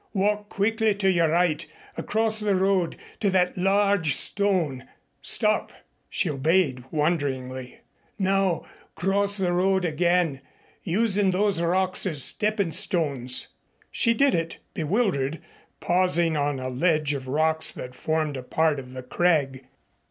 [0.13, 4.87] Walk quickly to your right, across the road to that large stone.
[5.21, 5.71] Stop!"
[6.09, 7.81] She obeyed wonderingly.
[8.17, 10.41] "Now cross the road again,
[10.81, 13.49] using those rocks as stepping stones."
[13.91, 15.39] She did it, bewildered,
[15.81, 19.65] pausing on a ledge of rocks that formed a part of the crag.